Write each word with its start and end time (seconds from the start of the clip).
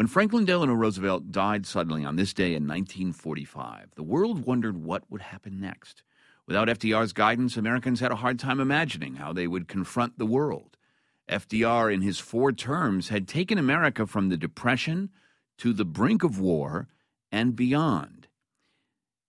When 0.00 0.06
Franklin 0.06 0.46
Delano 0.46 0.72
Roosevelt 0.72 1.30
died 1.30 1.66
suddenly 1.66 2.06
on 2.06 2.16
this 2.16 2.32
day 2.32 2.54
in 2.54 2.66
1945, 2.66 3.96
the 3.96 4.02
world 4.02 4.46
wondered 4.46 4.82
what 4.82 5.04
would 5.10 5.20
happen 5.20 5.60
next. 5.60 6.02
Without 6.46 6.68
FDR's 6.68 7.12
guidance, 7.12 7.58
Americans 7.58 8.00
had 8.00 8.10
a 8.10 8.16
hard 8.16 8.38
time 8.38 8.60
imagining 8.60 9.16
how 9.16 9.34
they 9.34 9.46
would 9.46 9.68
confront 9.68 10.16
the 10.16 10.24
world. 10.24 10.78
FDR, 11.28 11.92
in 11.92 12.00
his 12.00 12.18
four 12.18 12.50
terms, 12.50 13.10
had 13.10 13.28
taken 13.28 13.58
America 13.58 14.06
from 14.06 14.30
the 14.30 14.38
Depression 14.38 15.10
to 15.58 15.74
the 15.74 15.84
brink 15.84 16.24
of 16.24 16.40
war 16.40 16.88
and 17.30 17.54
beyond. 17.54 18.26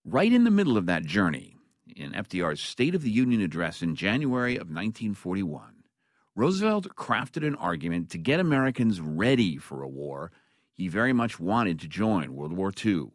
Right 0.06 0.32
in 0.32 0.44
the 0.44 0.50
middle 0.50 0.78
of 0.78 0.86
that 0.86 1.04
journey, 1.04 1.54
in 1.94 2.12
FDR's 2.12 2.62
State 2.62 2.94
of 2.94 3.02
the 3.02 3.10
Union 3.10 3.42
address 3.42 3.82
in 3.82 3.94
January 3.94 4.54
of 4.54 4.68
1941, 4.68 5.84
Roosevelt 6.34 6.96
crafted 6.96 7.46
an 7.46 7.56
argument 7.56 8.08
to 8.08 8.16
get 8.16 8.40
Americans 8.40 9.02
ready 9.02 9.58
for 9.58 9.82
a 9.82 9.88
war 9.88 10.32
he 10.72 10.88
very 10.88 11.12
much 11.12 11.38
wanted 11.38 11.78
to 11.80 11.88
join 11.88 12.34
World 12.34 12.52
War 12.52 12.72
II. 12.84 13.10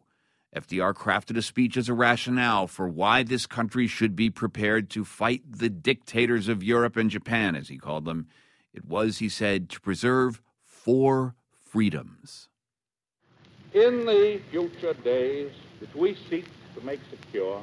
FDR 0.56 0.94
crafted 0.94 1.36
a 1.36 1.42
speech 1.42 1.76
as 1.76 1.88
a 1.88 1.94
rationale 1.94 2.66
for 2.66 2.88
why 2.88 3.22
this 3.22 3.46
country 3.46 3.86
should 3.86 4.16
be 4.16 4.30
prepared 4.30 4.88
to 4.90 5.04
fight 5.04 5.42
the 5.46 5.68
dictators 5.68 6.48
of 6.48 6.62
Europe 6.62 6.96
and 6.96 7.10
Japan, 7.10 7.54
as 7.54 7.68
he 7.68 7.76
called 7.76 8.06
them. 8.06 8.28
It 8.72 8.84
was, 8.86 9.18
he 9.18 9.28
said, 9.28 9.68
to 9.70 9.80
preserve 9.80 10.40
four 10.62 11.34
freedoms. 11.58 12.48
In 13.74 14.06
the 14.06 14.40
future 14.50 14.94
days 14.94 15.52
which 15.80 15.94
we 15.94 16.16
seek 16.30 16.46
to 16.74 16.84
make 16.84 17.00
secure, 17.10 17.62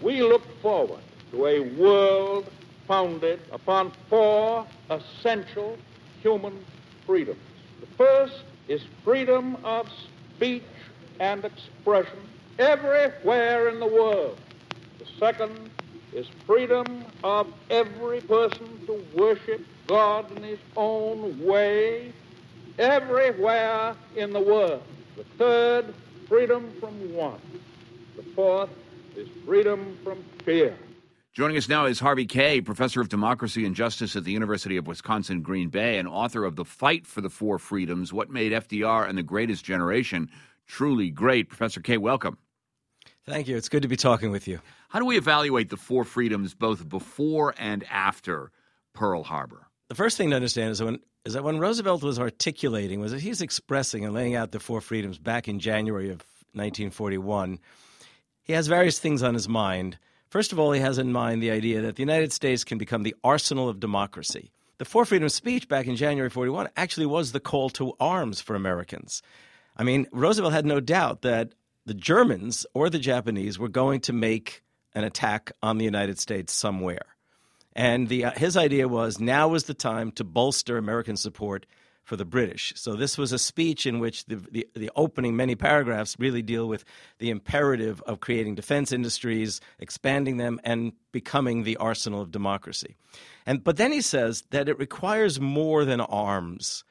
we 0.00 0.22
look 0.22 0.42
forward 0.62 1.02
to 1.32 1.46
a 1.46 1.60
world 1.60 2.50
founded 2.86 3.40
upon 3.52 3.92
four 4.08 4.66
essential 4.88 5.76
human 6.22 6.64
freedoms. 7.04 7.38
The 7.80 7.86
first 7.98 8.44
is 8.68 8.82
freedom 9.04 9.56
of 9.64 9.88
speech 10.36 10.62
and 11.20 11.44
expression 11.44 12.18
everywhere 12.58 13.68
in 13.68 13.80
the 13.80 13.86
world. 13.86 14.38
The 14.98 15.06
second 15.18 15.70
is 16.12 16.26
freedom 16.46 17.04
of 17.22 17.46
every 17.70 18.20
person 18.22 18.80
to 18.86 19.04
worship 19.14 19.60
God 19.86 20.36
in 20.36 20.42
his 20.42 20.58
own 20.76 21.44
way 21.44 22.12
everywhere 22.78 23.96
in 24.16 24.32
the 24.32 24.40
world. 24.40 24.82
The 25.16 25.24
third, 25.38 25.94
freedom 26.28 26.72
from 26.80 27.14
want. 27.14 27.40
The 28.16 28.24
fourth 28.34 28.70
is 29.16 29.28
freedom 29.44 29.96
from 30.04 30.18
fear. 30.44 30.76
Joining 31.36 31.58
us 31.58 31.68
now 31.68 31.84
is 31.84 32.00
Harvey 32.00 32.24
Kaye, 32.24 32.62
professor 32.62 33.02
of 33.02 33.10
democracy 33.10 33.66
and 33.66 33.76
justice 33.76 34.16
at 34.16 34.24
the 34.24 34.32
University 34.32 34.78
of 34.78 34.86
Wisconsin 34.86 35.42
Green 35.42 35.68
Bay 35.68 35.98
and 35.98 36.08
author 36.08 36.46
of 36.46 36.56
The 36.56 36.64
Fight 36.64 37.06
for 37.06 37.20
the 37.20 37.28
Four 37.28 37.58
Freedoms 37.58 38.10
What 38.10 38.30
Made 38.30 38.52
FDR 38.52 39.06
and 39.06 39.18
the 39.18 39.22
Greatest 39.22 39.62
Generation 39.62 40.30
Truly 40.66 41.10
Great. 41.10 41.50
Professor 41.50 41.82
Kaye, 41.82 41.98
welcome. 41.98 42.38
Thank 43.26 43.48
you. 43.48 43.56
It's 43.58 43.68
good 43.68 43.82
to 43.82 43.88
be 43.88 43.96
talking 43.96 44.30
with 44.30 44.48
you. 44.48 44.60
How 44.88 44.98
do 44.98 45.04
we 45.04 45.18
evaluate 45.18 45.68
the 45.68 45.76
four 45.76 46.04
freedoms 46.04 46.54
both 46.54 46.88
before 46.88 47.54
and 47.58 47.84
after 47.90 48.50
Pearl 48.94 49.22
Harbor? 49.22 49.66
The 49.88 49.94
first 49.94 50.16
thing 50.16 50.30
to 50.30 50.36
understand 50.36 50.70
is 50.70 50.82
when 50.82 51.00
is 51.26 51.34
that 51.34 51.44
when 51.44 51.58
Roosevelt 51.58 52.02
was 52.02 52.18
articulating, 52.18 52.98
was 52.98 53.12
that 53.12 53.20
he's 53.20 53.42
expressing 53.42 54.06
and 54.06 54.14
laying 54.14 54.36
out 54.36 54.52
the 54.52 54.58
four 54.58 54.80
freedoms 54.80 55.18
back 55.18 55.48
in 55.48 55.60
January 55.60 56.06
of 56.06 56.24
1941, 56.54 57.58
he 58.42 58.54
has 58.54 58.68
various 58.68 58.98
things 58.98 59.22
on 59.22 59.34
his 59.34 59.50
mind 59.50 59.98
First 60.28 60.52
of 60.52 60.58
all, 60.58 60.72
he 60.72 60.80
has 60.80 60.98
in 60.98 61.12
mind 61.12 61.42
the 61.42 61.50
idea 61.50 61.80
that 61.82 61.96
the 61.96 62.02
United 62.02 62.32
States 62.32 62.64
can 62.64 62.78
become 62.78 63.02
the 63.02 63.14
arsenal 63.22 63.68
of 63.68 63.80
democracy. 63.80 64.50
The 64.78 64.84
Four 64.84 65.04
Freedom 65.04 65.28
speech 65.28 65.68
back 65.68 65.86
in 65.86 65.96
January 65.96 66.28
41 66.28 66.68
actually 66.76 67.06
was 67.06 67.32
the 67.32 67.40
call 67.40 67.70
to 67.70 67.94
arms 67.98 68.40
for 68.40 68.54
Americans. 68.54 69.22
I 69.76 69.84
mean, 69.84 70.06
Roosevelt 70.12 70.52
had 70.52 70.66
no 70.66 70.80
doubt 70.80 71.22
that 71.22 71.52
the 71.86 71.94
Germans 71.94 72.66
or 72.74 72.90
the 72.90 72.98
Japanese 72.98 73.58
were 73.58 73.68
going 73.68 74.00
to 74.00 74.12
make 74.12 74.62
an 74.94 75.04
attack 75.04 75.52
on 75.62 75.78
the 75.78 75.84
United 75.84 76.18
States 76.18 76.52
somewhere. 76.52 77.16
And 77.74 78.08
the, 78.08 78.24
uh, 78.24 78.30
his 78.32 78.56
idea 78.56 78.88
was 78.88 79.20
now 79.20 79.48
was 79.48 79.64
the 79.64 79.74
time 79.74 80.10
to 80.12 80.24
bolster 80.24 80.78
American 80.78 81.16
support 81.16 81.66
for 82.06 82.16
the 82.16 82.24
British. 82.24 82.72
So 82.76 82.94
this 82.94 83.18
was 83.18 83.32
a 83.32 83.38
speech 83.38 83.84
in 83.84 83.98
which 83.98 84.26
the, 84.26 84.36
the, 84.36 84.68
the, 84.74 84.90
opening 84.94 85.34
many 85.34 85.56
paragraphs 85.56 86.14
really 86.20 86.40
deal 86.40 86.68
with 86.68 86.84
the 87.18 87.30
imperative 87.30 88.00
of 88.02 88.20
creating 88.20 88.54
defense 88.54 88.92
industries, 88.92 89.60
expanding 89.80 90.36
them, 90.36 90.60
and 90.62 90.92
becoming 91.10 91.64
the 91.64 91.76
arsenal 91.78 92.22
of 92.22 92.30
democracy. 92.30 92.94
And 93.44 93.64
but 93.64 93.76
then 93.76 93.90
he 93.90 94.00
says 94.00 94.44
that 94.50 94.68
it 94.68 94.78
requires 94.78 95.40
more 95.40 95.84
than 95.84 96.00
arms. 96.00 96.84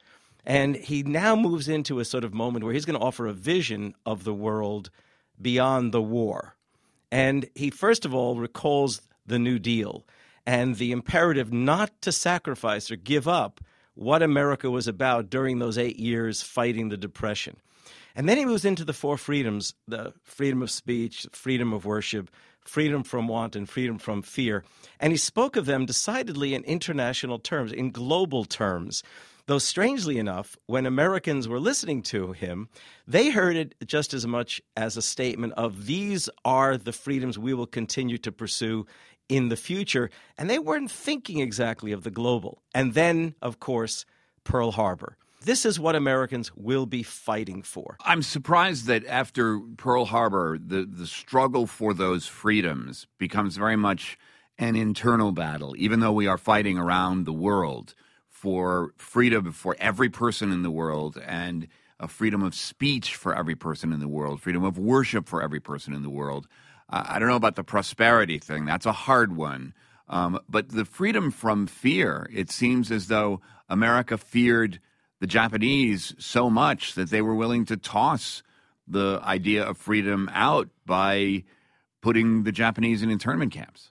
And 0.44 0.76
he 0.76 1.02
now 1.02 1.34
moves 1.34 1.66
into 1.66 1.98
a 1.98 2.04
sort 2.04 2.22
of 2.22 2.34
moment 2.34 2.64
where 2.64 2.74
he's 2.74 2.84
going 2.84 3.00
to 3.00 3.04
offer 3.04 3.26
a 3.26 3.32
vision 3.32 3.94
of 4.04 4.24
the 4.24 4.34
world 4.34 4.90
beyond 5.40 5.92
the 5.92 6.02
war. 6.02 6.56
And 7.10 7.48
he 7.54 7.70
first 7.70 8.04
of 8.04 8.14
all 8.14 8.36
recalls 8.36 9.00
the 9.24 9.38
New 9.38 9.58
Deal 9.58 10.04
and 10.44 10.76
the 10.76 10.92
imperative 10.92 11.54
not 11.54 12.02
to 12.02 12.12
sacrifice 12.12 12.90
or 12.90 12.96
give 12.96 13.26
up 13.26 13.62
what 13.96 14.22
America 14.22 14.70
was 14.70 14.86
about 14.86 15.28
during 15.30 15.58
those 15.58 15.78
eight 15.78 15.98
years 15.98 16.42
fighting 16.42 16.90
the 16.90 16.96
Depression. 16.96 17.56
And 18.14 18.28
then 18.28 18.36
he 18.38 18.44
moves 18.44 18.64
into 18.64 18.84
the 18.84 18.92
four 18.92 19.18
freedoms 19.18 19.74
the 19.88 20.12
freedom 20.22 20.62
of 20.62 20.70
speech, 20.70 21.26
freedom 21.32 21.72
of 21.72 21.84
worship, 21.84 22.30
freedom 22.68 23.02
from 23.02 23.28
want, 23.28 23.56
and 23.56 23.68
freedom 23.68 23.98
from 23.98 24.22
fear. 24.22 24.64
And 25.00 25.12
he 25.12 25.16
spoke 25.16 25.56
of 25.56 25.66
them 25.66 25.86
decidedly 25.86 26.54
in 26.54 26.64
international 26.64 27.38
terms, 27.38 27.72
in 27.72 27.90
global 27.90 28.44
terms. 28.44 29.02
Though, 29.46 29.58
strangely 29.58 30.18
enough, 30.18 30.56
when 30.66 30.86
Americans 30.86 31.46
were 31.46 31.60
listening 31.60 32.02
to 32.02 32.32
him, 32.32 32.68
they 33.06 33.30
heard 33.30 33.56
it 33.56 33.76
just 33.86 34.12
as 34.12 34.26
much 34.26 34.60
as 34.76 34.96
a 34.96 35.02
statement 35.02 35.52
of 35.52 35.86
these 35.86 36.28
are 36.44 36.76
the 36.76 36.92
freedoms 36.92 37.38
we 37.38 37.54
will 37.54 37.66
continue 37.66 38.18
to 38.18 38.32
pursue 38.32 38.86
in 39.28 39.48
the 39.48 39.56
future. 39.56 40.10
And 40.36 40.50
they 40.50 40.58
weren't 40.58 40.90
thinking 40.90 41.38
exactly 41.38 41.92
of 41.92 42.02
the 42.02 42.10
global. 42.10 42.60
And 42.74 42.94
then, 42.94 43.34
of 43.40 43.60
course, 43.60 44.04
Pearl 44.42 44.72
Harbor. 44.72 45.16
This 45.46 45.64
is 45.64 45.78
what 45.78 45.94
Americans 45.94 46.50
will 46.56 46.86
be 46.86 47.04
fighting 47.04 47.62
for. 47.62 47.96
I'm 48.04 48.22
surprised 48.22 48.86
that 48.86 49.06
after 49.06 49.60
Pearl 49.76 50.04
Harbor, 50.06 50.58
the, 50.58 50.84
the 50.84 51.06
struggle 51.06 51.68
for 51.68 51.94
those 51.94 52.26
freedoms 52.26 53.06
becomes 53.16 53.56
very 53.56 53.76
much 53.76 54.18
an 54.58 54.74
internal 54.74 55.30
battle, 55.30 55.76
even 55.78 56.00
though 56.00 56.10
we 56.10 56.26
are 56.26 56.36
fighting 56.36 56.78
around 56.78 57.26
the 57.26 57.32
world 57.32 57.94
for 58.28 58.92
freedom 58.96 59.52
for 59.52 59.76
every 59.78 60.08
person 60.08 60.50
in 60.50 60.64
the 60.64 60.70
world 60.70 61.16
and 61.24 61.68
a 62.00 62.08
freedom 62.08 62.42
of 62.42 62.52
speech 62.52 63.14
for 63.14 63.32
every 63.32 63.54
person 63.54 63.92
in 63.92 64.00
the 64.00 64.08
world, 64.08 64.42
freedom 64.42 64.64
of 64.64 64.76
worship 64.76 65.28
for 65.28 65.40
every 65.40 65.60
person 65.60 65.94
in 65.94 66.02
the 66.02 66.10
world. 66.10 66.48
I 66.90 67.20
don't 67.20 67.28
know 67.28 67.36
about 67.36 67.54
the 67.54 67.62
prosperity 67.62 68.40
thing. 68.40 68.64
That's 68.64 68.84
a 68.84 68.90
hard 68.90 69.36
one. 69.36 69.74
Um, 70.08 70.40
but 70.48 70.70
the 70.70 70.84
freedom 70.84 71.30
from 71.30 71.68
fear, 71.68 72.28
it 72.32 72.50
seems 72.50 72.90
as 72.90 73.06
though 73.06 73.40
America 73.68 74.18
feared 74.18 74.80
the 75.20 75.26
Japanese 75.26 76.14
so 76.18 76.50
much 76.50 76.94
that 76.94 77.10
they 77.10 77.22
were 77.22 77.34
willing 77.34 77.64
to 77.66 77.76
toss 77.76 78.42
the 78.86 79.20
idea 79.24 79.64
of 79.64 79.78
freedom 79.78 80.30
out 80.32 80.68
by 80.84 81.44
putting 82.02 82.44
the 82.44 82.52
Japanese 82.52 83.02
in 83.02 83.10
internment 83.10 83.52
camps. 83.52 83.90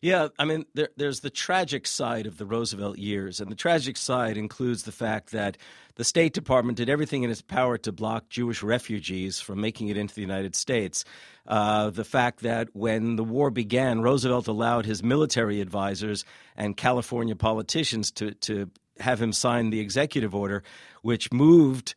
Yeah, 0.00 0.28
I 0.38 0.44
mean, 0.44 0.66
there, 0.74 0.90
there's 0.98 1.20
the 1.20 1.30
tragic 1.30 1.86
side 1.86 2.26
of 2.26 2.36
the 2.36 2.44
Roosevelt 2.44 2.98
years, 2.98 3.40
and 3.40 3.50
the 3.50 3.56
tragic 3.56 3.96
side 3.96 4.36
includes 4.36 4.82
the 4.82 4.92
fact 4.92 5.32
that 5.32 5.56
the 5.94 6.04
State 6.04 6.34
Department 6.34 6.76
did 6.76 6.90
everything 6.90 7.22
in 7.22 7.30
its 7.30 7.40
power 7.40 7.78
to 7.78 7.90
block 7.90 8.28
Jewish 8.28 8.62
refugees 8.62 9.40
from 9.40 9.62
making 9.62 9.88
it 9.88 9.96
into 9.96 10.14
the 10.14 10.20
United 10.20 10.56
States. 10.56 11.06
Uh, 11.46 11.88
the 11.88 12.04
fact 12.04 12.40
that 12.40 12.68
when 12.74 13.16
the 13.16 13.24
war 13.24 13.50
began, 13.50 14.02
Roosevelt 14.02 14.46
allowed 14.46 14.84
his 14.84 15.02
military 15.02 15.62
advisors 15.62 16.26
and 16.54 16.76
California 16.76 17.34
politicians 17.34 18.10
to, 18.12 18.32
to 18.34 18.70
have 19.00 19.20
him 19.20 19.32
sign 19.32 19.70
the 19.70 19.80
executive 19.80 20.34
order, 20.34 20.62
which 21.02 21.32
moved 21.32 21.94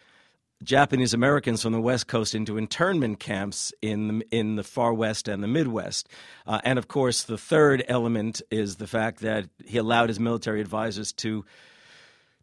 Japanese 0.64 1.14
Americans 1.14 1.62
from 1.62 1.74
the 1.74 1.82
West 1.82 2.08
Coast 2.08 2.34
into 2.34 2.58
internment 2.58 3.20
camps 3.20 3.72
in 3.82 4.08
the, 4.08 4.28
in 4.32 4.56
the 4.56 4.64
far 4.64 4.94
West 4.94 5.28
and 5.28 5.44
the 5.44 5.48
Midwest. 5.48 6.10
Uh, 6.48 6.60
and 6.64 6.80
of 6.80 6.88
course, 6.88 7.24
the 7.24 7.38
third 7.38 7.84
element 7.88 8.42
is 8.50 8.78
the 8.78 8.88
fact 8.88 9.20
that 9.20 9.48
he 9.66 9.78
allowed 9.78 10.10
his 10.10 10.20
military 10.20 10.60
advisors 10.60 11.14
to 11.14 11.46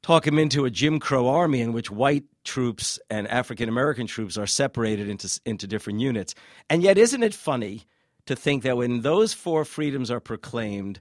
talk 0.02 0.26
him 0.26 0.38
into 0.38 0.64
a 0.64 0.70
Jim 0.70 1.00
Crow 1.00 1.26
army 1.28 1.60
in 1.60 1.72
which 1.72 1.90
white 1.90 2.24
troops 2.44 3.00
and 3.10 3.26
African 3.26 3.68
American 3.68 4.06
troops 4.06 4.38
are 4.38 4.46
separated 4.46 5.08
into, 5.08 5.40
into 5.44 5.66
different 5.66 5.98
units. 5.98 6.34
And 6.70 6.82
yet, 6.82 6.98
isn't 6.98 7.22
it 7.22 7.34
funny 7.34 7.84
to 8.26 8.36
think 8.36 8.62
that 8.62 8.76
when 8.76 9.00
those 9.00 9.34
four 9.34 9.64
freedoms 9.64 10.10
are 10.10 10.20
proclaimed, 10.20 11.00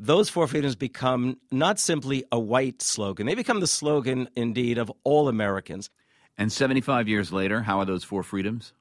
those 0.00 0.30
four 0.30 0.46
freedoms 0.46 0.76
become 0.76 1.36
not 1.50 1.78
simply 1.78 2.24
a 2.32 2.40
white 2.40 2.80
slogan, 2.80 3.26
they 3.26 3.34
become 3.34 3.60
the 3.60 3.66
slogan, 3.66 4.28
indeed, 4.34 4.78
of 4.78 4.90
all 5.04 5.28
Americans. 5.28 5.90
And 6.38 6.50
75 6.50 7.06
years 7.06 7.32
later, 7.32 7.60
how 7.60 7.80
are 7.80 7.84
those 7.84 8.02
four 8.02 8.22
freedoms? 8.22 8.72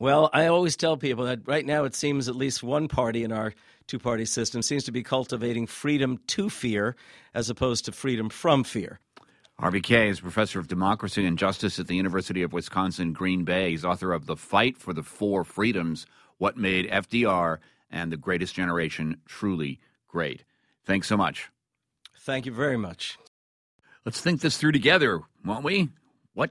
Well, 0.00 0.28
I 0.32 0.46
always 0.46 0.76
tell 0.76 0.96
people 0.96 1.26
that 1.26 1.46
right 1.46 1.64
now 1.64 1.84
it 1.84 1.94
seems 1.94 2.28
at 2.28 2.34
least 2.34 2.62
one 2.62 2.88
party 2.88 3.22
in 3.22 3.30
our 3.30 3.54
two 3.86 4.00
party 4.00 4.24
system 4.24 4.62
seems 4.62 4.82
to 4.84 4.92
be 4.92 5.04
cultivating 5.04 5.66
freedom 5.66 6.18
to 6.28 6.50
fear 6.50 6.96
as 7.34 7.48
opposed 7.48 7.84
to 7.84 7.92
freedom 7.92 8.30
from 8.30 8.64
fear. 8.64 8.98
Harvey 9.60 9.80
Kaye 9.80 10.08
is 10.08 10.20
professor 10.20 10.58
of 10.58 10.66
democracy 10.66 11.24
and 11.24 11.38
justice 11.38 11.78
at 11.78 11.86
the 11.86 11.94
University 11.94 12.42
of 12.42 12.52
Wisconsin 12.52 13.12
Green 13.12 13.44
Bay. 13.44 13.70
He's 13.70 13.84
author 13.84 14.12
of 14.12 14.26
The 14.26 14.36
Fight 14.36 14.78
for 14.78 14.92
the 14.92 15.02
Four 15.02 15.44
Freedoms 15.44 16.06
What 16.38 16.56
Made 16.56 16.90
FDR 16.90 17.58
and 17.90 18.10
the 18.10 18.16
Greatest 18.16 18.54
Generation 18.54 19.18
Truly 19.26 19.78
Great. 20.10 20.44
Thanks 20.84 21.06
so 21.06 21.16
much. 21.16 21.48
Thank 22.18 22.46
you 22.46 22.52
very 22.52 22.76
much. 22.76 23.18
Let's 24.04 24.20
think 24.20 24.40
this 24.40 24.56
through 24.56 24.72
together, 24.72 25.20
won't 25.44 25.64
we? 25.64 25.90
What 26.34 26.50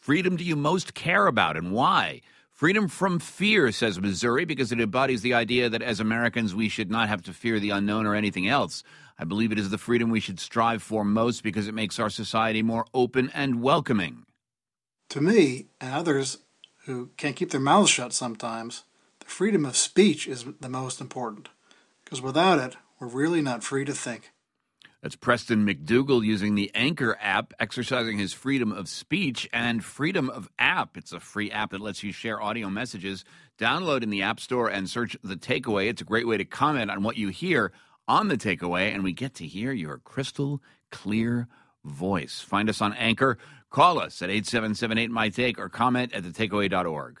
freedom 0.00 0.36
do 0.36 0.44
you 0.44 0.56
most 0.56 0.94
care 0.94 1.26
about 1.26 1.56
and 1.56 1.72
why? 1.72 2.20
Freedom 2.50 2.88
from 2.88 3.18
fear, 3.18 3.72
says 3.72 4.00
Missouri, 4.00 4.44
because 4.44 4.70
it 4.70 4.80
embodies 4.80 5.22
the 5.22 5.34
idea 5.34 5.68
that 5.68 5.82
as 5.82 5.98
Americans 5.98 6.54
we 6.54 6.68
should 6.68 6.90
not 6.90 7.08
have 7.08 7.22
to 7.22 7.32
fear 7.32 7.58
the 7.58 7.70
unknown 7.70 8.06
or 8.06 8.14
anything 8.14 8.46
else. 8.46 8.84
I 9.18 9.24
believe 9.24 9.52
it 9.52 9.58
is 9.58 9.70
the 9.70 9.78
freedom 9.78 10.08
we 10.08 10.20
should 10.20 10.40
strive 10.40 10.82
for 10.82 11.04
most 11.04 11.42
because 11.42 11.68
it 11.68 11.74
makes 11.74 11.98
our 11.98 12.10
society 12.10 12.62
more 12.62 12.86
open 12.94 13.30
and 13.34 13.60
welcoming. 13.60 14.24
To 15.10 15.20
me, 15.20 15.66
and 15.80 15.94
others 15.94 16.38
who 16.86 17.10
can't 17.16 17.36
keep 17.36 17.50
their 17.50 17.60
mouths 17.60 17.90
shut 17.90 18.12
sometimes, 18.12 18.84
the 19.18 19.26
freedom 19.26 19.64
of 19.64 19.76
speech 19.76 20.28
is 20.28 20.44
the 20.60 20.68
most 20.68 21.00
important. 21.00 21.48
Because 22.04 22.22
without 22.22 22.58
it, 22.58 22.76
we're 23.00 23.08
really 23.08 23.42
not 23.42 23.62
free 23.64 23.84
to 23.84 23.92
think. 23.92 24.30
That's 25.02 25.16
Preston 25.16 25.66
McDougal 25.66 26.24
using 26.24 26.54
the 26.54 26.70
Anchor 26.74 27.18
app, 27.20 27.52
exercising 27.60 28.16
his 28.16 28.32
freedom 28.32 28.72
of 28.72 28.88
speech 28.88 29.46
and 29.52 29.84
freedom 29.84 30.30
of 30.30 30.48
app. 30.58 30.96
It's 30.96 31.12
a 31.12 31.20
free 31.20 31.50
app 31.50 31.72
that 31.72 31.82
lets 31.82 32.02
you 32.02 32.10
share 32.10 32.40
audio 32.40 32.70
messages. 32.70 33.22
Download 33.58 34.02
in 34.02 34.08
the 34.08 34.22
App 34.22 34.40
Store 34.40 34.68
and 34.68 34.88
search 34.88 35.14
The 35.22 35.36
Takeaway. 35.36 35.90
It's 35.90 36.00
a 36.00 36.06
great 36.06 36.26
way 36.26 36.38
to 36.38 36.46
comment 36.46 36.90
on 36.90 37.02
what 37.02 37.18
you 37.18 37.28
hear 37.28 37.70
on 38.08 38.28
The 38.28 38.38
Takeaway, 38.38 38.94
and 38.94 39.04
we 39.04 39.12
get 39.12 39.34
to 39.34 39.46
hear 39.46 39.72
your 39.72 39.98
crystal 39.98 40.62
clear 40.90 41.48
voice. 41.84 42.40
Find 42.40 42.70
us 42.70 42.80
on 42.80 42.94
Anchor. 42.94 43.36
Call 43.68 43.98
us 43.98 44.22
at 44.22 44.30
8778 44.30 45.10
My 45.10 45.28
Take 45.28 45.58
or 45.58 45.68
comment 45.68 46.14
at 46.14 46.22
thetakeaway.org. 46.22 47.20